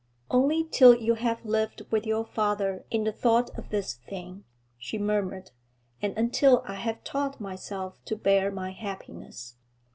'Only 0.31 0.63
till 0.63 0.95
you 0.95 1.13
have 1.13 1.45
lived 1.45 1.83
with 1.91 2.07
your 2.07 2.25
father 2.25 2.85
in 2.89 3.03
the 3.03 3.11
thought 3.11 3.51
of 3.55 3.69
this 3.69 3.93
thing,' 3.93 4.45
she 4.79 4.97
murmured, 4.97 5.51
'and 6.01 6.17
until 6.17 6.63
I 6.67 6.73
have 6.73 7.03
taught 7.03 7.39
myself 7.39 8.03
to 8.05 8.15
bear 8.15 8.49
my 8.51 8.71
happiness. 8.71 9.57